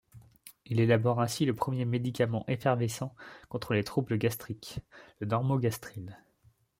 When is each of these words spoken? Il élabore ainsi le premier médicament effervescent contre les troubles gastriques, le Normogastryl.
Il 0.65 0.79
élabore 0.79 1.21
ainsi 1.21 1.45
le 1.45 1.53
premier 1.53 1.85
médicament 1.85 2.43
effervescent 2.47 3.13
contre 3.49 3.75
les 3.75 3.83
troubles 3.83 4.17
gastriques, 4.17 4.79
le 5.19 5.27
Normogastryl. 5.27 6.17